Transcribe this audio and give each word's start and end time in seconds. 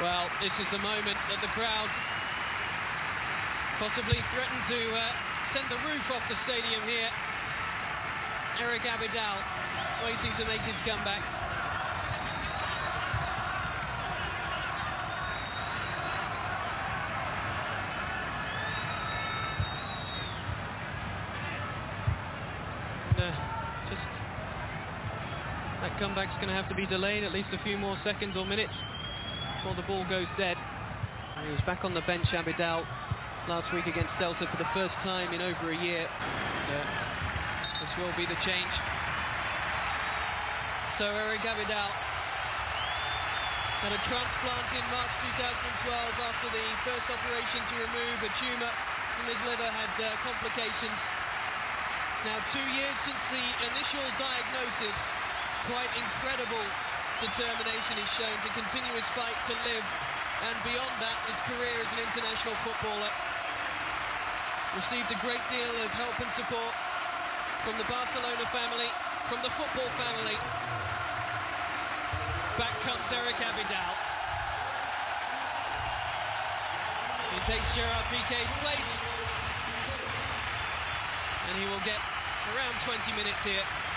Well, 0.00 0.30
this 0.40 0.52
is 0.56 0.64
the 0.72 0.78
moment 0.78 1.18
that 1.28 1.44
the 1.44 1.52
crowd 1.52 1.90
possibly 3.76 4.16
threatened 4.32 4.64
to 4.72 4.96
uh, 4.96 5.12
send 5.52 5.68
the 5.68 5.76
roof 5.84 6.00
off 6.08 6.22
the 6.26 6.36
stadium 6.48 6.88
here. 6.88 7.10
Eric 8.60 8.80
Abidal 8.88 9.36
waiting 10.02 10.32
to 10.38 10.44
make 10.46 10.62
his 10.62 10.74
comeback. 10.88 11.20
Uh, 23.20 23.36
just 23.92 24.08
that 25.82 25.92
comeback's 26.00 26.32
going 26.36 26.48
to 26.48 26.54
have 26.54 26.70
to 26.70 26.74
be 26.74 26.86
delayed 26.86 27.22
at 27.22 27.32
least 27.32 27.48
a 27.52 27.62
few 27.62 27.76
more 27.76 27.98
seconds 28.02 28.34
or 28.34 28.46
minutes 28.46 28.72
before 29.60 29.76
the 29.76 29.84
ball 29.84 30.08
goes 30.08 30.24
dead. 30.40 30.56
And 31.36 31.44
he 31.44 31.52
was 31.52 31.60
back 31.68 31.84
on 31.84 31.92
the 31.92 32.00
bench, 32.08 32.24
Abidal, 32.32 32.80
last 33.44 33.68
week 33.76 33.84
against 33.84 34.08
Celta 34.16 34.48
for 34.48 34.56
the 34.56 34.68
first 34.72 34.96
time 35.04 35.36
in 35.36 35.44
over 35.44 35.68
a 35.68 35.76
year. 35.76 36.08
Uh, 36.08 36.80
this 37.84 37.92
will 38.00 38.16
be 38.16 38.24
the 38.24 38.40
change. 38.40 38.72
So 40.96 41.12
Eric 41.12 41.44
Abidal 41.44 41.92
had 43.84 43.92
a 43.92 44.00
transplant 44.08 44.68
in 44.72 44.84
March 44.88 45.12
2012 45.28 45.92
after 46.24 46.48
the 46.56 46.66
first 46.88 47.04
operation 47.12 47.60
to 47.60 47.74
remove 47.84 48.16
a 48.24 48.32
tumour 48.40 48.72
from 48.72 49.24
his 49.28 49.40
liver 49.44 49.68
had 49.68 49.92
uh, 50.00 50.08
complications. 50.24 51.00
Now 52.24 52.40
two 52.56 52.64
years 52.80 52.96
since 53.04 53.22
the 53.28 53.46
initial 53.68 54.08
diagnosis, 54.16 54.96
quite 55.68 55.92
incredible 56.00 56.64
determination 57.20 58.00
he's 58.00 58.14
shown 58.16 58.36
to 58.40 58.50
continue 58.56 58.96
his 58.96 59.08
fight 59.12 59.36
to 59.48 59.54
live 59.68 59.86
and 60.40 60.56
beyond 60.64 60.94
that 61.04 61.18
his 61.28 61.36
career 61.52 61.84
as 61.84 61.88
an 61.92 62.00
international 62.00 62.56
footballer. 62.64 63.12
Received 64.80 65.10
a 65.12 65.18
great 65.20 65.42
deal 65.52 65.72
of 65.84 65.90
help 65.92 66.16
and 66.16 66.32
support 66.40 66.72
from 67.68 67.76
the 67.76 67.84
Barcelona 67.92 68.44
family, 68.56 68.88
from 69.28 69.44
the 69.44 69.52
football 69.60 69.90
family. 70.00 70.38
Back 72.56 72.76
comes 72.88 73.04
Eric 73.12 73.36
Abidal. 73.36 73.94
He 77.36 77.38
takes 77.46 77.68
Gerard 77.76 78.06
Piqué's 78.08 78.54
place. 78.64 78.90
And 81.50 81.58
he 81.58 81.66
will 81.68 81.84
get 81.84 82.00
around 82.54 82.74
20 82.86 83.12
minutes 83.12 83.42
here. 83.44 83.89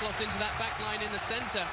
Slot 0.00 0.20
into 0.20 0.38
that 0.38 0.58
back 0.58 0.78
line 0.80 1.00
in 1.00 1.10
the 1.10 1.20
centre. 1.26 1.66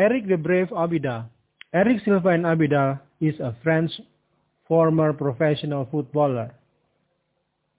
Eric 0.00 0.28
the 0.28 0.38
Brave 0.38 0.68
Abidal. 0.68 1.26
Eric 1.74 1.98
Sylvain 2.06 2.44
Abidal 2.44 2.98
is 3.20 3.38
a 3.38 3.54
French 3.62 3.90
former 4.66 5.12
professional 5.12 5.86
footballer. 5.92 6.54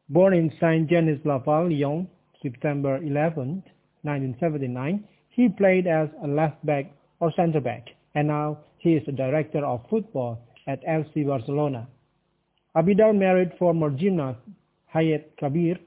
Born 0.07 0.35
in 0.35 0.53
Saint-Genis-Laval, 0.59 1.71
Lyon, 1.71 2.07
September 2.43 2.97
11, 2.97 3.63
1979, 4.03 5.03
he 5.29 5.49
played 5.49 5.87
as 5.87 6.09
a 6.23 6.27
left 6.27 6.63
back 6.63 6.91
or 7.19 7.33
center 7.35 7.59
back, 7.59 7.87
and 8.13 8.27
now 8.27 8.59
he 8.77 8.93
is 8.93 9.05
the 9.07 9.11
director 9.11 9.65
of 9.65 9.89
football 9.89 10.37
at 10.67 10.85
FC 10.85 11.25
Barcelona. 11.25 11.87
Abidal 12.75 13.17
married 13.17 13.51
former 13.57 13.89
gymnast 13.89 14.37
Hayat 14.93 15.23
Kabir 15.39 15.79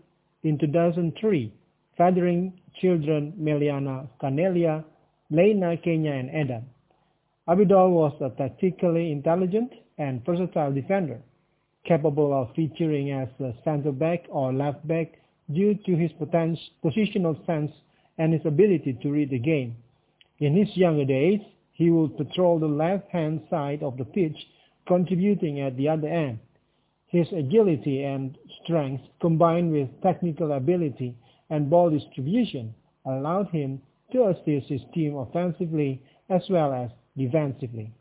in 0.42 0.58
2003, 0.58 1.52
fathering 1.96 2.52
children 2.80 3.32
Meliana 3.38 4.08
Canelia 4.20 4.82
Lena, 5.30 5.76
Kenya, 5.76 6.12
and 6.12 6.30
Adam. 6.30 6.64
Abidal 7.48 7.90
was 7.90 8.12
a 8.20 8.30
tactically 8.30 9.10
intelligent 9.10 9.72
and 9.98 10.24
versatile 10.24 10.72
defender, 10.72 11.20
capable 11.84 12.32
of 12.32 12.54
featuring 12.54 13.10
as 13.10 13.28
a 13.40 13.54
center 13.64 13.92
back 13.92 14.24
or 14.28 14.52
left 14.52 14.86
back 14.86 15.12
due 15.52 15.74
to 15.86 15.96
his 15.96 16.10
positional 16.12 17.46
sense 17.46 17.72
and 18.18 18.32
his 18.32 18.44
ability 18.44 18.98
to 19.02 19.10
read 19.10 19.30
the 19.30 19.38
game. 19.38 19.76
In 20.38 20.56
his 20.56 20.76
younger 20.76 21.04
days, 21.04 21.40
he 21.72 21.90
would 21.90 22.16
patrol 22.16 22.58
the 22.58 22.66
left-hand 22.66 23.42
side 23.50 23.82
of 23.82 23.96
the 23.96 24.04
pitch, 24.04 24.36
contributing 24.86 25.60
at 25.60 25.76
the 25.76 25.88
other 25.88 26.08
end. 26.08 26.38
His 27.06 27.32
agility 27.32 28.04
and 28.04 28.36
strength, 28.62 29.04
combined 29.20 29.72
with 29.72 29.88
technical 30.02 30.52
ability 30.52 31.16
and 31.50 31.70
ball 31.70 31.90
distribution, 31.90 32.74
allowed 33.06 33.48
him 33.48 33.80
to 34.14 34.28
assist 34.28 34.68
his 34.68 34.80
team 34.94 35.16
offensively 35.16 36.00
as 36.30 36.42
well 36.48 36.72
as 36.72 36.90
defensively. 37.18 37.92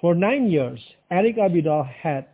For 0.00 0.14
nine 0.14 0.50
years, 0.50 0.80
Eric 1.10 1.36
Abidal 1.36 1.86
had 1.86 2.26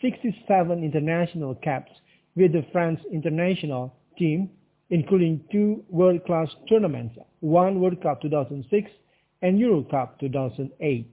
67 0.00 0.82
international 0.82 1.54
caps 1.56 1.92
with 2.36 2.52
the 2.52 2.64
France 2.72 3.00
international 3.12 3.94
team, 4.16 4.50
including 4.90 5.44
two 5.52 5.84
World 5.90 6.24
Class 6.24 6.48
tournaments, 6.68 7.16
one 7.40 7.80
World 7.80 8.00
Cup 8.02 8.22
2006 8.22 8.90
and 9.42 9.58
Euro 9.58 9.82
Cup 9.82 10.18
2008. 10.20 11.06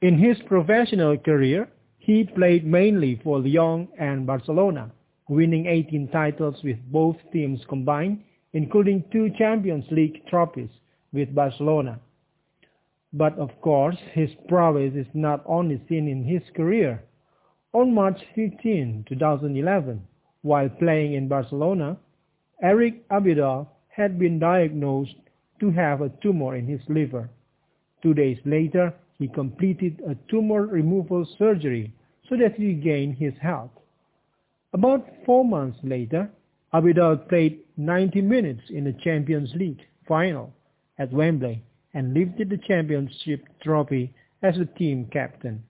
In 0.00 0.18
his 0.18 0.36
professional 0.46 1.16
career, 1.16 1.68
he 1.98 2.24
played 2.24 2.66
mainly 2.66 3.20
for 3.22 3.38
Lyon 3.38 3.86
and 4.00 4.26
Barcelona, 4.26 4.90
winning 5.28 5.66
18 5.66 6.08
titles 6.08 6.56
with 6.64 6.78
both 6.90 7.16
teams 7.32 7.60
combined 7.68 8.24
including 8.52 9.04
two 9.10 9.30
Champions 9.38 9.84
League 9.90 10.26
trophies 10.26 10.70
with 11.12 11.34
Barcelona. 11.34 12.00
But 13.12 13.38
of 13.38 13.50
course, 13.60 13.96
his 14.12 14.30
prowess 14.48 14.94
is 14.94 15.06
not 15.14 15.42
only 15.46 15.80
seen 15.88 16.08
in 16.08 16.24
his 16.24 16.42
career. 16.56 17.02
On 17.72 17.94
March 17.94 18.20
15, 18.34 19.06
2011, 19.08 20.02
while 20.42 20.68
playing 20.68 21.14
in 21.14 21.28
Barcelona, 21.28 21.96
Eric 22.62 23.08
Abidal 23.08 23.68
had 23.88 24.18
been 24.18 24.38
diagnosed 24.38 25.16
to 25.60 25.70
have 25.70 26.00
a 26.00 26.10
tumor 26.22 26.56
in 26.56 26.66
his 26.66 26.80
liver. 26.88 27.30
Two 28.02 28.14
days 28.14 28.38
later, 28.44 28.94
he 29.18 29.28
completed 29.28 30.00
a 30.06 30.16
tumor 30.30 30.66
removal 30.66 31.26
surgery 31.38 31.92
so 32.28 32.36
that 32.36 32.54
he 32.56 32.66
regained 32.66 33.16
his 33.16 33.34
health. 33.40 33.70
About 34.72 35.06
four 35.24 35.44
months 35.44 35.78
later, 35.82 36.30
Abidal 36.74 37.28
played 37.28 37.60
90 37.76 38.22
minutes 38.22 38.62
in 38.70 38.84
the 38.84 38.94
Champions 39.04 39.52
League 39.54 39.82
final 40.08 40.54
at 40.98 41.12
Wembley 41.12 41.62
and 41.92 42.14
lifted 42.14 42.48
the 42.48 42.56
championship 42.56 43.46
trophy 43.62 44.14
as 44.42 44.56
the 44.56 44.64
team 44.64 45.06
captain. 45.12 45.62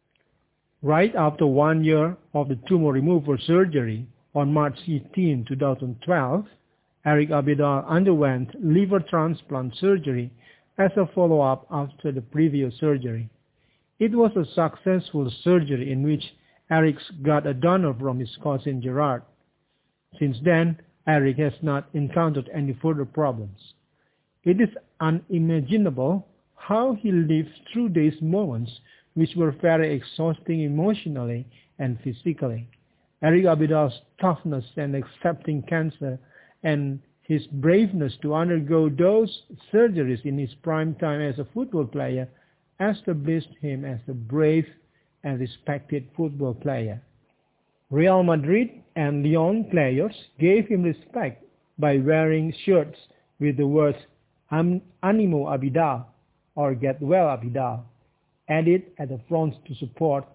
Right 0.81 1.15
after 1.17 1.47
one 1.47 1.83
year 1.83 2.17
of 2.35 2.49
the 2.49 2.59
tumor 2.69 2.93
removal 2.93 3.37
surgery 3.47 4.07
on 4.35 4.53
March 4.53 4.79
18, 4.87 5.45
2012, 5.49 6.47
Eric 7.05 7.31
Abidal 7.31 7.87
underwent 7.89 8.55
liver 8.63 9.01
transplant 9.01 9.75
surgery 9.77 10.31
as 10.79 10.93
a 10.97 11.07
follow-up 11.15 11.67
after 11.71 12.13
the 12.13 12.23
previous 12.23 12.75
surgery. 12.79 13.29
It 13.99 14.13
was 14.13 14.31
a 14.37 14.47
successful 14.55 15.31
surgery 15.43 15.91
in 15.91 16.05
which 16.05 16.23
Eric 16.71 16.97
got 17.23 17.47
a 17.47 17.55
donor 17.55 17.93
from 17.95 18.21
his 18.21 18.37
cousin 18.43 18.81
Gerard. 18.81 19.23
Since 20.19 20.39
then, 20.45 20.79
Eric 21.07 21.39
has 21.39 21.55
not 21.63 21.89
encountered 21.95 22.49
any 22.55 22.73
further 22.81 23.05
problems. 23.05 23.75
It 24.45 24.61
is 24.61 24.69
unimaginable 25.01 26.27
how 26.57 26.95
he 26.95 27.11
lived 27.11 27.51
through 27.73 27.91
these 27.91 28.21
moments 28.21 28.71
which 29.15 29.35
were 29.37 29.53
very 29.53 29.95
exhausting 29.95 30.63
emotionally 30.63 31.47
and 31.79 31.99
physically. 32.03 32.69
Eric 33.23 33.45
Abidal's 33.45 34.01
toughness 34.21 34.65
and 34.77 34.97
accepting 34.97 35.63
cancer 35.63 36.19
and 36.63 37.01
his 37.23 37.47
braveness 37.47 38.17
to 38.23 38.35
undergo 38.35 38.89
those 38.89 39.43
surgeries 39.73 40.25
in 40.25 40.39
his 40.39 40.55
prime 40.63 40.95
time 40.97 41.21
as 41.21 41.39
a 41.39 41.47
football 41.53 41.85
player 41.85 42.29
established 42.81 43.51
him 43.61 43.85
as 43.85 44.01
a 44.09 44.13
brave 44.13 44.67
and 45.25 45.39
respected 45.39 46.09
football 46.17 46.55
player. 46.55 47.01
Real 47.91 48.23
Madrid 48.23 48.82
and 48.97 49.25
Lyon 49.25 49.65
players 49.71 50.15
gave 50.39 50.69
him 50.69 50.83
respect 50.83 51.45
by 51.79 51.99
wearing 51.99 52.53
shirts 52.65 52.99
with 53.41 53.57
the 53.57 53.67
words 53.67 53.99
Animo 54.51 55.47
Abidal 55.47 56.05
or 56.55 56.75
Get 56.75 57.01
Well 57.01 57.27
Abidal 57.27 57.85
added 58.49 58.83
at 58.99 59.09
the 59.09 59.21
front 59.29 59.55
to 59.67 59.75
support 59.77 60.27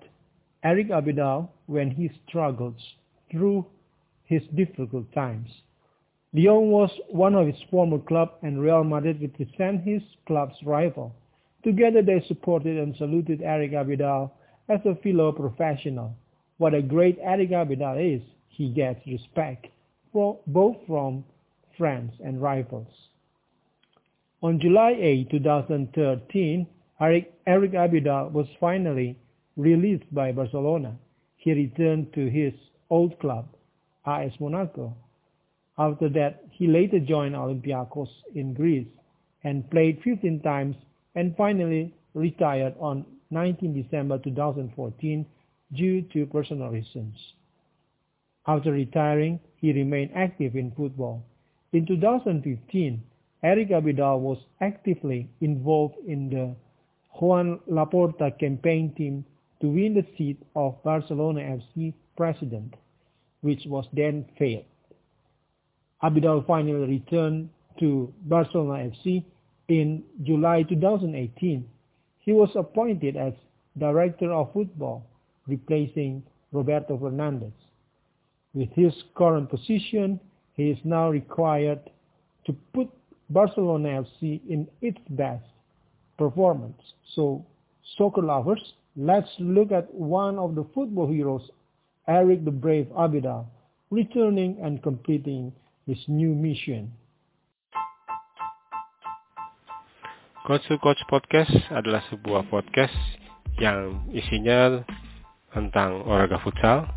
Eric 0.63 0.89
Abidal 0.89 1.49
when 1.67 1.91
he 1.91 2.09
struggles 2.27 2.81
through 3.31 3.65
his 4.25 4.41
difficult 4.55 5.11
times. 5.13 5.49
Lyon 6.33 6.69
was 6.71 6.91
one 7.09 7.35
of 7.35 7.47
his 7.47 7.61
former 7.69 7.99
club 7.99 8.31
and 8.41 8.61
Real 8.61 8.83
Madrid 8.83 9.21
represent 9.21 9.83
his 9.83 10.01
club's 10.25 10.55
rival. 10.63 11.15
Together 11.63 12.01
they 12.01 12.23
supported 12.27 12.77
and 12.77 12.95
saluted 12.97 13.41
Eric 13.41 13.71
Abidal 13.71 14.31
as 14.67 14.79
a 14.85 14.95
fellow 14.95 15.31
professional. 15.31 16.15
What 16.57 16.73
a 16.73 16.81
great 16.81 17.17
Eric 17.21 17.51
Abidal 17.51 18.15
is, 18.15 18.21
he 18.57 18.69
gets 18.69 19.05
respect 19.05 19.67
for, 20.11 20.39
both 20.47 20.75
from 20.87 21.23
friends 21.77 22.11
and 22.23 22.41
rivals. 22.41 22.91
On 24.41 24.59
July 24.59 24.95
8, 24.99 25.29
2013, 25.29 26.65
Eric, 26.99 27.33
Eric 27.45 27.73
Abidal 27.73 28.31
was 28.31 28.47
finally 28.59 29.15
released 29.57 30.11
by 30.13 30.31
Barcelona. 30.31 30.97
He 31.35 31.53
returned 31.53 32.13
to 32.13 32.29
his 32.29 32.53
old 32.89 33.19
club, 33.19 33.47
AS 34.07 34.31
Monaco. 34.39 34.95
After 35.77 36.09
that, 36.09 36.43
he 36.49 36.65
later 36.65 36.99
joined 36.99 37.35
Olympiacos 37.35 38.09
in 38.33 38.55
Greece 38.55 38.87
and 39.43 39.69
played 39.69 40.01
15 40.03 40.39
times 40.41 40.75
and 41.13 41.37
finally 41.37 41.93
retired 42.15 42.73
on 42.79 43.05
19 43.29 43.83
December 43.83 44.17
2014 44.17 45.25
due 45.73 46.01
to 46.13 46.25
personal 46.25 46.69
reasons. 46.69 47.15
After 48.47 48.71
retiring, 48.71 49.41
he 49.57 49.73
remained 49.73 50.11
active 50.15 50.55
in 50.55 50.71
football. 50.71 51.23
In 51.73 51.85
2015, 51.85 53.03
Eric 53.43 53.69
Abidal 53.69 54.21
was 54.21 54.37
actively 54.61 55.29
involved 55.41 55.95
in 56.07 56.29
the 56.29 56.55
Juan 57.19 57.59
Laporta 57.69 58.31
campaign 58.39 58.93
team 58.95 59.25
to 59.59 59.67
win 59.67 59.95
the 59.95 60.05
seat 60.17 60.41
of 60.55 60.81
Barcelona 60.83 61.41
FC 61.41 61.93
president, 62.15 62.75
which 63.41 63.65
was 63.65 63.85
then 63.91 64.25
failed. 64.39 64.65
Abidal 66.01 66.45
finally 66.47 66.87
returned 66.87 67.49
to 67.79 68.13
Barcelona 68.21 68.89
FC 68.89 69.25
in 69.67 70.03
July 70.23 70.63
2018. 70.63 71.67
He 72.19 72.31
was 72.31 72.55
appointed 72.55 73.17
as 73.17 73.33
director 73.77 74.31
of 74.31 74.53
football, 74.53 75.05
replacing 75.47 76.23
Roberto 76.51 76.97
Fernandez. 76.97 77.66
With 78.57 78.73
his 78.73 78.91
current 79.13 79.51
position, 79.51 80.19
he 80.57 80.71
is 80.71 80.79
now 80.83 81.09
required 81.11 81.77
to 82.47 82.55
put 82.73 82.89
Barcelona 83.29 84.01
FC 84.01 84.41
in 84.49 84.67
its 84.81 84.97
best 85.11 85.45
performance. 86.17 86.81
So, 87.13 87.45
soccer 87.99 88.23
lovers, 88.23 88.73
let's 88.95 89.29
look 89.37 89.71
at 89.71 89.93
one 89.93 90.39
of 90.39 90.55
the 90.55 90.65
football 90.73 91.05
heroes, 91.05 91.45
Eric 92.07 92.45
the 92.45 92.49
Brave 92.51 92.87
Abidal, 92.97 93.45
returning 93.91 94.57
and 94.59 94.81
completing 94.81 95.53
his 95.85 95.99
new 96.07 96.33
mission. 96.33 96.91
Coach 100.47 100.65
to 100.65 100.79
Coach 100.79 101.05
Podcast 101.13 101.53
adalah 101.69 102.01
sebuah 102.09 102.49
podcast 102.49 102.97
yang 103.61 104.09
isinya 104.09 104.81
tentang 105.53 106.01
olahraga 106.09 106.41
futsal 106.41 106.96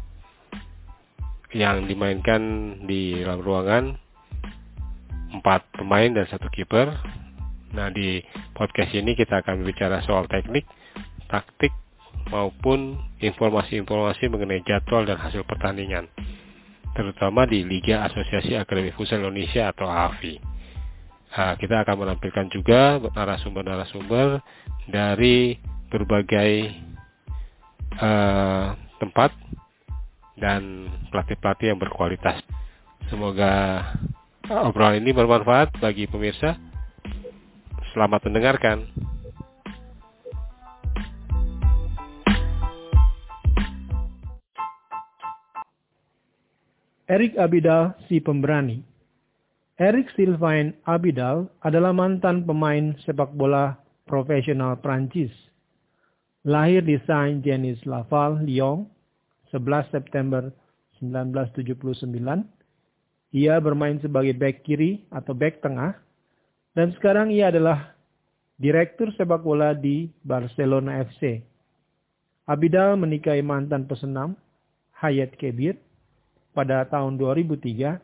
yang 1.51 1.87
dimainkan 1.87 2.41
di 2.87 3.19
dalam 3.23 3.43
ruangan 3.43 3.85
empat 5.31 5.67
pemain 5.75 6.11
dan 6.11 6.27
satu 6.27 6.51
kiper. 6.51 6.91
Nah 7.75 7.91
di 7.95 8.19
podcast 8.55 8.91
ini 8.95 9.15
kita 9.15 9.43
akan 9.43 9.63
berbicara 9.63 10.03
soal 10.03 10.27
teknik, 10.27 10.67
taktik 11.31 11.71
maupun 12.31 12.99
informasi-informasi 13.19 14.31
mengenai 14.31 14.63
jadwal 14.67 15.07
dan 15.07 15.19
hasil 15.19 15.47
pertandingan, 15.47 16.07
terutama 16.95 17.47
di 17.47 17.63
Liga 17.67 18.07
Asosiasi 18.07 18.59
Akademi 18.59 18.95
Futsal 18.95 19.23
Indonesia 19.23 19.71
atau 19.71 19.87
AFI. 19.87 20.35
Nah, 21.31 21.55
kita 21.55 21.87
akan 21.87 21.95
menampilkan 22.07 22.51
juga 22.51 22.99
narasumber-narasumber 22.99 24.43
dari 24.91 25.55
berbagai 25.87 26.75
uh, 28.03 28.75
tempat 28.99 29.31
dan 30.41 30.89
pelatih-pelatih 31.13 31.71
yang 31.71 31.79
berkualitas. 31.79 32.41
Semoga 33.13 33.85
obrolan 34.49 34.99
ini 34.99 35.13
bermanfaat 35.13 35.79
bagi 35.79 36.09
pemirsa. 36.09 36.57
Selamat 37.93 38.27
mendengarkan. 38.27 38.89
Erik 47.11 47.35
Abida 47.35 47.99
si 48.07 48.23
pemberani 48.23 48.87
Eric 49.81 50.13
Sylvain 50.13 50.77
Abidal 50.85 51.49
adalah 51.65 51.97
mantan 51.97 52.45
pemain 52.45 52.93
sepak 53.01 53.33
bola 53.33 53.81
profesional 54.05 54.77
Prancis. 54.77 55.33
Lahir 56.45 56.85
di 56.85 57.01
Saint-Denis-Laval, 57.09 58.45
Lyon, 58.45 58.85
11 59.53 59.91
September 59.91 60.51
1979. 61.03 62.11
Ia 63.31 63.55
bermain 63.63 63.99
sebagai 64.03 64.35
back 64.35 64.67
kiri 64.67 65.07
atau 65.15 65.35
back 65.35 65.63
tengah 65.63 65.95
dan 66.75 66.91
sekarang 66.99 67.31
ia 67.31 67.51
adalah 67.51 67.95
direktur 68.59 69.11
sepak 69.15 69.43
bola 69.43 69.75
di 69.75 70.11
Barcelona 70.27 71.03
FC. 71.07 71.43
Abidal 72.51 72.99
menikahi 72.99 73.43
mantan 73.43 73.87
pesenam 73.87 74.35
Hayat 74.99 75.39
Kebir 75.39 75.79
pada 76.51 76.83
tahun 76.91 77.17
2003 77.17 78.03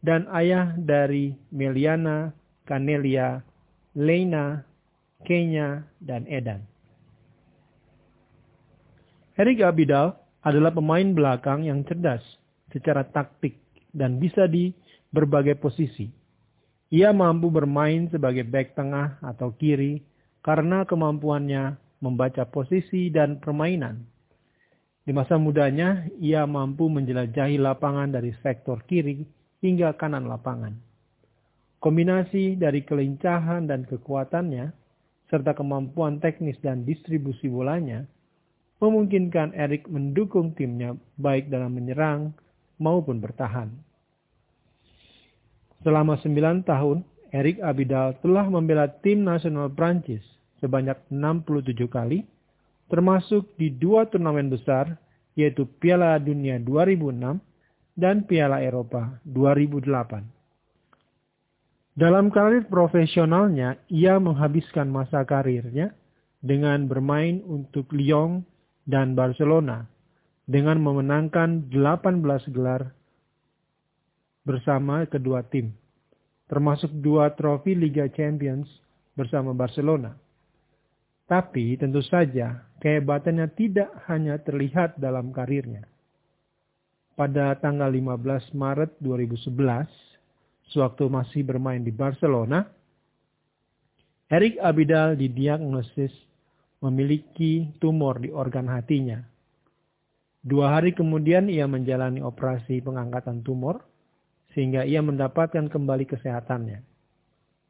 dan 0.00 0.24
ayah 0.32 0.72
dari 0.78 1.36
Meliana, 1.52 2.32
Canelia, 2.64 3.44
Leina, 3.92 4.64
Kenya, 5.26 5.84
dan 6.00 6.24
Edan. 6.30 6.62
Eric 9.38 9.62
Abidal 9.62 10.18
adalah 10.42 10.70
pemain 10.70 11.08
belakang 11.14 11.66
yang 11.66 11.82
cerdas 11.86 12.22
secara 12.70 13.02
taktik 13.08 13.58
dan 13.90 14.20
bisa 14.22 14.46
di 14.46 14.70
berbagai 15.10 15.58
posisi. 15.58 16.06
Ia 16.88 17.12
mampu 17.12 17.52
bermain 17.52 18.08
sebagai 18.08 18.48
back 18.48 18.72
tengah 18.72 19.20
atau 19.20 19.52
kiri 19.52 20.00
karena 20.40 20.88
kemampuannya 20.88 21.76
membaca 22.00 22.48
posisi 22.48 23.12
dan 23.12 23.42
permainan. 23.42 24.06
Di 25.04 25.12
masa 25.16 25.40
mudanya, 25.40 26.04
ia 26.20 26.44
mampu 26.44 26.88
menjelajahi 26.88 27.56
lapangan 27.56 28.12
dari 28.12 28.32
sektor 28.44 28.84
kiri 28.84 29.24
hingga 29.64 29.96
kanan 29.96 30.28
lapangan. 30.28 30.76
Kombinasi 31.80 32.60
dari 32.60 32.84
kelincahan 32.84 33.64
dan 33.64 33.88
kekuatannya, 33.88 34.68
serta 35.32 35.56
kemampuan 35.56 36.20
teknis 36.20 36.60
dan 36.60 36.84
distribusi 36.84 37.48
bolanya, 37.48 38.04
memungkinkan 38.78 39.54
Erik 39.54 39.90
mendukung 39.90 40.54
timnya 40.54 40.94
baik 41.18 41.50
dalam 41.50 41.74
menyerang 41.74 42.34
maupun 42.78 43.18
bertahan. 43.18 43.70
Selama 45.82 46.18
9 46.18 46.66
tahun, 46.66 47.06
Erik 47.30 47.60
Abidal 47.62 48.16
telah 48.24 48.46
membela 48.48 48.88
tim 48.88 49.22
nasional 49.22 49.70
Prancis 49.70 50.24
sebanyak 50.58 50.98
67 51.12 51.86
kali, 51.86 52.26
termasuk 52.90 53.46
di 53.60 53.70
dua 53.70 54.08
turnamen 54.08 54.50
besar, 54.50 54.96
yaitu 55.38 55.68
Piala 55.78 56.18
Dunia 56.18 56.58
2006 56.58 57.38
dan 57.94 58.26
Piala 58.26 58.58
Eropa 58.62 59.22
2008. 59.26 60.38
Dalam 61.98 62.30
karir 62.30 62.62
profesionalnya, 62.70 63.74
ia 63.90 64.22
menghabiskan 64.22 64.86
masa 64.86 65.26
karirnya 65.26 65.90
dengan 66.38 66.86
bermain 66.86 67.42
untuk 67.42 67.90
Lyon 67.90 68.46
dan 68.88 69.12
Barcelona 69.12 69.84
dengan 70.48 70.80
memenangkan 70.80 71.68
18 71.68 72.24
gelar 72.56 72.88
bersama 74.48 75.04
kedua 75.04 75.44
tim, 75.44 75.76
termasuk 76.48 76.88
dua 77.04 77.36
trofi 77.36 77.76
Liga 77.76 78.08
Champions 78.08 78.64
bersama 79.12 79.52
Barcelona. 79.52 80.16
Tapi 81.28 81.76
tentu 81.76 82.00
saja 82.00 82.64
kehebatannya 82.80 83.52
tidak 83.52 83.92
hanya 84.08 84.40
terlihat 84.40 84.96
dalam 84.96 85.36
karirnya. 85.36 85.84
Pada 87.12 87.52
tanggal 87.60 87.92
15 87.92 88.56
Maret 88.56 88.96
2011, 89.04 89.52
sewaktu 90.72 91.04
masih 91.12 91.44
bermain 91.44 91.84
di 91.84 91.92
Barcelona, 91.92 92.64
Erik 94.32 94.56
Abidal 94.64 95.20
didiagnosis 95.20 96.12
memiliki 96.78 97.74
tumor 97.82 98.22
di 98.22 98.30
organ 98.30 98.70
hatinya. 98.70 99.18
Dua 100.38 100.78
hari 100.78 100.94
kemudian 100.94 101.50
ia 101.50 101.66
menjalani 101.66 102.22
operasi 102.22 102.78
pengangkatan 102.80 103.42
tumor, 103.42 103.82
sehingga 104.54 104.86
ia 104.86 105.02
mendapatkan 105.02 105.66
kembali 105.66 106.06
kesehatannya. 106.06 106.80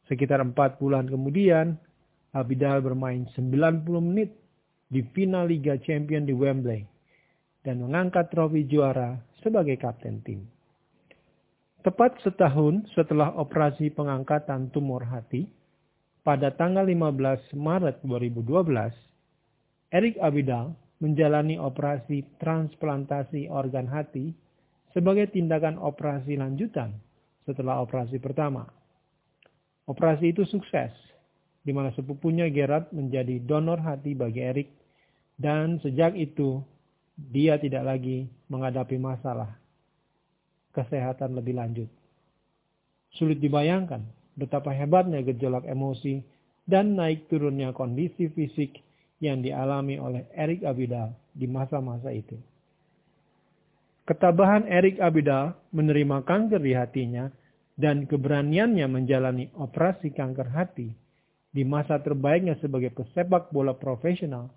Sekitar 0.09 0.41
empat 0.41 0.81
bulan 0.81 1.09
kemudian, 1.09 1.77
Abidal 2.37 2.85
bermain 2.85 3.25
90 3.33 3.89
menit 4.05 4.37
di 4.93 5.01
final 5.17 5.49
Liga 5.49 5.81
Champion 5.81 6.29
di 6.29 6.37
Wembley 6.37 6.85
dan 7.65 7.81
mengangkat 7.81 8.29
trofi 8.29 8.69
juara 8.69 9.17
sebagai 9.41 9.77
kapten 9.81 10.21
tim. 10.25 10.45
Tepat 11.85 12.21
setahun 12.21 12.85
setelah 12.93 13.33
operasi 13.37 13.89
pengangkatan 13.93 14.69
tumor 14.73 15.05
hati, 15.09 15.49
pada 16.27 16.53
tanggal 16.55 16.85
15 16.85 17.55
Maret 17.55 18.03
2012, 18.05 18.93
Erik 19.95 20.17
Abidal 20.21 20.77
menjalani 20.99 21.57
operasi 21.57 22.27
transplantasi 22.43 23.47
organ 23.49 23.87
hati 23.87 24.35
sebagai 24.91 25.31
tindakan 25.31 25.79
operasi 25.79 26.35
lanjutan 26.35 26.93
setelah 27.47 27.81
operasi 27.81 28.19
pertama. 28.19 28.67
Operasi 29.89 30.37
itu 30.37 30.45
sukses 30.45 30.93
di 31.65 31.73
mana 31.73 31.95
sepupunya 31.97 32.51
Gerard 32.53 32.93
menjadi 32.93 33.41
donor 33.41 33.81
hati 33.81 34.13
bagi 34.13 34.43
Erik 34.45 34.69
dan 35.39 35.81
sejak 35.81 36.19
itu 36.19 36.61
dia 37.15 37.57
tidak 37.57 37.87
lagi 37.87 38.29
menghadapi 38.51 38.99
masalah 39.01 39.55
kesehatan 40.75 41.35
lebih 41.35 41.57
lanjut. 41.57 41.91
Sulit 43.17 43.41
dibayangkan 43.41 44.18
betapa 44.39 44.71
hebatnya 44.71 45.27
gejolak 45.27 45.67
emosi 45.67 46.23
dan 46.63 46.95
naik 46.95 47.27
turunnya 47.27 47.75
kondisi 47.75 48.31
fisik 48.31 48.79
yang 49.19 49.43
dialami 49.43 49.99
oleh 49.99 50.31
Erik 50.39 50.63
Abidal 50.63 51.11
di 51.35 51.51
masa-masa 51.51 52.15
itu. 52.15 52.39
Ketabahan 54.07 54.65
Erik 54.71 55.03
Abidal 55.03 55.59
menerima 55.75 56.23
kanker 56.23 56.63
di 56.63 56.73
hatinya 56.73 57.29
dan 57.75 58.07
keberaniannya 58.07 58.87
menjalani 58.87 59.51
operasi 59.59 60.15
kanker 60.15 60.49
hati 60.55 60.89
di 61.53 61.63
masa 61.67 61.99
terbaiknya 61.99 62.57
sebagai 62.63 62.95
pesepak 62.95 63.51
bola 63.51 63.75
profesional 63.75 64.49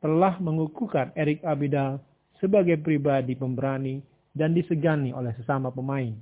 telah 0.00 0.40
mengukuhkan 0.40 1.12
Erik 1.12 1.44
Abidal 1.44 2.00
sebagai 2.40 2.80
pribadi 2.80 3.36
pemberani 3.36 4.00
dan 4.32 4.56
disegani 4.56 5.12
oleh 5.12 5.36
sesama 5.36 5.68
pemain. 5.68 6.16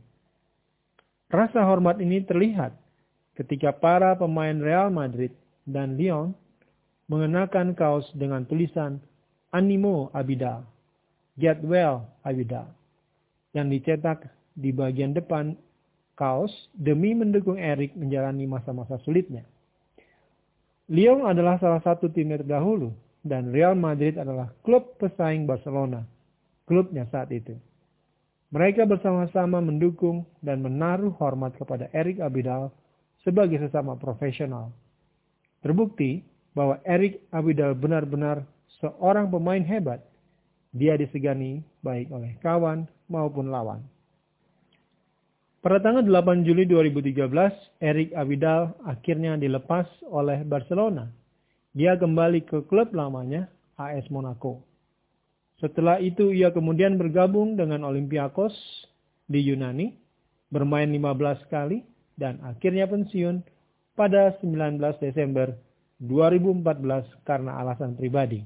Rasa 1.29 1.63
hormat 1.63 2.01
ini 2.03 2.25
terlihat 2.25 2.73
ketika 3.39 3.71
para 3.71 4.19
pemain 4.19 4.59
Real 4.59 4.91
Madrid 4.91 5.31
dan 5.63 5.95
Lyon 5.95 6.35
mengenakan 7.07 7.79
kaos 7.79 8.05
dengan 8.19 8.43
tulisan 8.43 8.99
Animo 9.55 10.11
Abidal, 10.11 10.67
Get 11.39 11.63
Well 11.63 12.03
Abidal, 12.27 12.67
yang 13.55 13.71
dicetak 13.71 14.27
di 14.59 14.75
bagian 14.75 15.15
depan 15.15 15.55
kaos 16.19 16.51
demi 16.75 17.15
mendukung 17.15 17.57
Erik 17.57 17.95
menjalani 17.95 18.45
masa-masa 18.51 18.99
sulitnya. 19.07 19.47
Lyon 20.91 21.23
adalah 21.23 21.63
salah 21.63 21.81
satu 21.81 22.11
tim 22.11 22.35
terdahulu 22.35 22.91
dan 23.23 23.55
Real 23.55 23.79
Madrid 23.79 24.19
adalah 24.19 24.51
klub 24.67 24.99
pesaing 24.99 25.47
Barcelona, 25.47 26.03
klubnya 26.67 27.07
saat 27.07 27.31
itu. 27.31 27.55
Mereka 28.51 28.89
bersama-sama 28.89 29.61
mendukung 29.61 30.25
dan 30.41 30.65
menaruh 30.65 31.13
hormat 31.21 31.55
kepada 31.55 31.93
Erik 31.93 32.19
Abidal 32.25 32.73
sebagai 33.23 33.59
sesama 33.59 33.99
profesional. 33.99 34.71
Terbukti 35.65 36.23
bahwa 36.55 36.79
Erik 36.87 37.23
Abidal 37.35 37.75
benar-benar 37.75 38.43
seorang 38.83 39.31
pemain 39.31 39.63
hebat. 39.63 40.03
Dia 40.75 40.95
disegani 41.01 41.65
baik 41.81 42.13
oleh 42.13 42.37
kawan 42.45 42.85
maupun 43.09 43.49
lawan. 43.49 43.81
Pada 45.59 45.83
tanggal 45.83 46.07
8 46.07 46.47
Juli 46.47 46.71
2013, 46.71 47.83
Erik 47.83 48.15
Abidal 48.15 48.79
akhirnya 48.87 49.35
dilepas 49.35 49.91
oleh 50.07 50.47
Barcelona. 50.47 51.11
Dia 51.75 51.99
kembali 51.99 52.47
ke 52.47 52.63
klub 52.71 52.95
lamanya, 52.95 53.51
AS 53.75 54.07
Monaco. 54.07 54.63
Setelah 55.59 55.99
itu 55.99 56.31
ia 56.31 56.55
kemudian 56.55 56.95
bergabung 56.95 57.59
dengan 57.59 57.83
Olympiakos 57.91 58.55
di 59.27 59.43
Yunani, 59.43 59.91
bermain 60.55 60.87
15 60.87 61.51
kali, 61.51 61.83
dan 62.19 62.43
akhirnya 62.43 62.91
pensiun 62.91 63.47
pada 63.95 64.35
19 64.43 64.83
Desember 64.99 65.55
2014 66.03 67.27
karena 67.27 67.63
alasan 67.63 67.95
pribadi. 67.95 68.43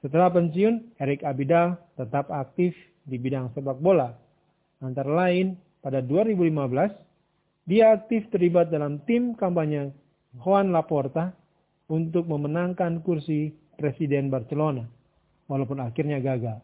Setelah 0.00 0.32
pensiun, 0.32 0.96
Erik 0.96 1.20
Abidal 1.28 1.76
tetap 2.00 2.32
aktif 2.32 2.72
di 3.04 3.20
bidang 3.20 3.52
sepak 3.52 3.76
bola, 3.80 4.16
antara 4.80 5.28
lain 5.28 5.60
pada 5.84 6.00
2015, 6.00 7.68
dia 7.68 7.92
aktif 7.92 8.24
terlibat 8.32 8.72
dalam 8.72 9.00
tim 9.04 9.36
kampanye 9.36 9.92
Juan 10.40 10.72
Laporta 10.72 11.36
untuk 11.92 12.24
memenangkan 12.24 13.04
kursi 13.04 13.52
Presiden 13.76 14.32
Barcelona, 14.32 14.88
walaupun 15.48 15.80
akhirnya 15.80 16.20
gagal. 16.20 16.60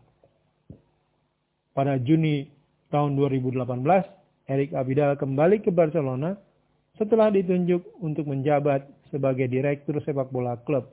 Pada 1.76 2.00
Juni 2.00 2.48
tahun 2.88 3.20
2018, 3.20 4.15
Erik 4.46 4.78
Abidal 4.78 5.18
kembali 5.18 5.58
ke 5.58 5.74
Barcelona 5.74 6.38
setelah 6.94 7.34
ditunjuk 7.34 7.98
untuk 7.98 8.30
menjabat 8.30 8.86
sebagai 9.10 9.50
direktur 9.50 9.98
sepak 10.02 10.30
bola 10.30 10.54
klub, 10.62 10.86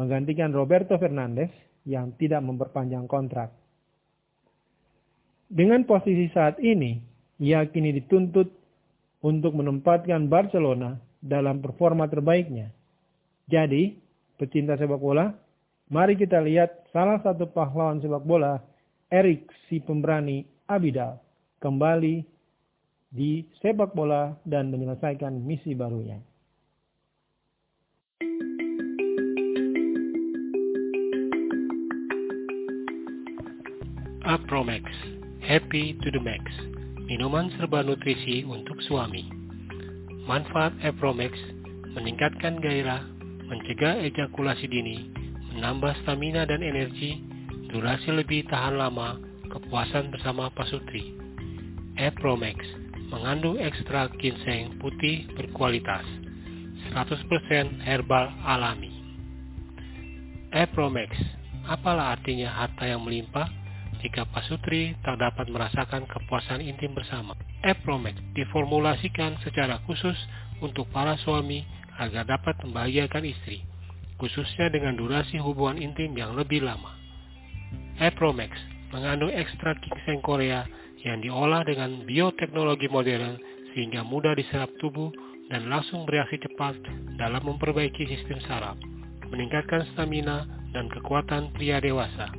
menggantikan 0.00 0.50
Roberto 0.50 0.96
Fernandes 0.96 1.52
yang 1.84 2.12
tidak 2.16 2.40
memperpanjang 2.40 3.04
kontrak. 3.04 3.52
Dengan 5.50 5.84
posisi 5.84 6.30
saat 6.32 6.56
ini, 6.62 6.96
ia 7.42 7.64
kini 7.68 7.92
dituntut 8.00 8.48
untuk 9.20 9.52
menempatkan 9.52 10.30
Barcelona 10.30 10.96
dalam 11.20 11.60
performa 11.60 12.08
terbaiknya. 12.08 12.72
Jadi, 13.50 13.92
pecinta 14.40 14.80
sepak 14.80 15.00
bola, 15.00 15.28
mari 15.92 16.16
kita 16.16 16.40
lihat 16.40 16.88
salah 16.94 17.20
satu 17.20 17.50
pahlawan 17.50 18.00
sepak 18.00 18.24
bola, 18.24 18.56
Erik 19.10 19.50
si 19.66 19.82
pemberani 19.82 20.46
Abidal, 20.70 21.18
kembali 21.58 22.39
di 23.10 23.42
sepak 23.58 23.90
bola 23.92 24.38
dan 24.46 24.70
menyelesaikan 24.70 25.34
misi 25.42 25.74
barunya. 25.74 26.22
Apromax, 34.30 34.86
happy 35.42 35.98
to 35.98 36.08
the 36.14 36.22
max 36.22 36.46
minuman 37.10 37.50
serba 37.58 37.82
nutrisi 37.82 38.46
untuk 38.46 38.78
suami. 38.86 39.26
Manfaat 40.30 40.70
Epromax 40.86 41.34
meningkatkan 41.98 42.62
gairah, 42.62 43.02
mencegah 43.50 43.98
ejakulasi 44.06 44.70
dini, 44.70 45.10
menambah 45.58 45.90
stamina 46.06 46.46
dan 46.46 46.62
energi, 46.62 47.18
durasi 47.74 48.14
lebih 48.14 48.46
tahan 48.46 48.78
lama, 48.78 49.18
kepuasan 49.50 50.14
bersama 50.14 50.54
pasutri. 50.54 51.18
Epromax 51.98 52.62
mengandung 53.10 53.58
ekstrak 53.58 54.14
ginseng 54.22 54.78
putih 54.78 55.26
berkualitas, 55.34 56.06
100% 56.94 57.82
herbal 57.82 58.30
alami. 58.46 58.94
Epromax, 60.54 61.14
apalah 61.66 62.14
artinya 62.14 62.50
harta 62.50 62.86
yang 62.86 63.02
melimpah? 63.02 63.60
jika 64.00 64.24
pasutri 64.32 64.96
tak 65.04 65.20
dapat 65.20 65.46
merasakan 65.52 66.08
kepuasan 66.08 66.64
intim 66.64 66.96
bersama. 66.96 67.36
Epromet 67.60 68.16
diformulasikan 68.32 69.36
secara 69.44 69.78
khusus 69.84 70.16
untuk 70.64 70.88
para 70.88 71.20
suami 71.20 71.64
agar 72.00 72.24
dapat 72.24 72.56
membahagiakan 72.64 73.24
istri, 73.28 73.60
khususnya 74.16 74.72
dengan 74.72 74.96
durasi 74.96 75.36
hubungan 75.36 75.76
intim 75.76 76.16
yang 76.16 76.32
lebih 76.32 76.64
lama. 76.64 76.96
Epromax 78.00 78.56
mengandung 78.90 79.30
ekstrak 79.30 79.78
ginseng 79.84 80.24
Korea 80.24 80.64
yang 81.04 81.24
diolah 81.24 81.64
dengan 81.64 82.04
bioteknologi 82.04 82.88
modern 82.92 83.40
sehingga 83.72 84.04
mudah 84.04 84.36
diserap 84.36 84.68
tubuh 84.82 85.08
dan 85.48 85.66
langsung 85.66 86.06
bereaksi 86.06 86.38
cepat 86.42 86.78
dalam 87.18 87.42
memperbaiki 87.42 88.06
sistem 88.06 88.38
saraf, 88.46 88.78
meningkatkan 89.32 89.86
stamina 89.94 90.46
dan 90.70 90.86
kekuatan 90.92 91.50
pria 91.56 91.82
dewasa. 91.82 92.30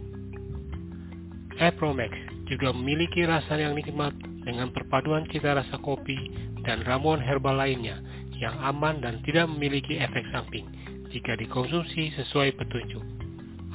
Epromax 1.60 2.16
juga 2.48 2.72
memiliki 2.72 3.28
rasa 3.28 3.60
yang 3.60 3.76
nikmat 3.76 4.16
dengan 4.48 4.72
perpaduan 4.74 5.28
cita 5.30 5.56
rasa 5.56 5.78
kopi 5.84 6.18
dan 6.64 6.82
ramuan 6.88 7.22
herbal 7.22 7.58
lainnya 7.58 8.00
yang 8.42 8.58
aman 8.64 9.04
dan 9.04 9.22
tidak 9.22 9.46
memiliki 9.52 10.02
efek 10.02 10.26
samping. 10.34 10.66
jika 11.12 11.36
dikonsumsi 11.36 12.16
sesuai 12.16 12.56
petunjuk. 12.56 13.04